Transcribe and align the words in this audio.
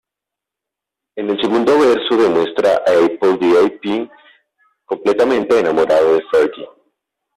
En 1.15 1.29
el 1.29 1.39
segundo 1.39 1.77
verso 1.77 2.17
de 2.17 2.27
muestra 2.27 2.71
a 2.87 3.05
Apl.de.Ap 3.05 4.09
completamente 4.83 5.59
enamorado 5.59 6.15
de 6.15 6.23
Fergie. 6.31 6.67